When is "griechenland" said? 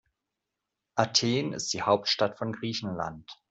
2.53-3.37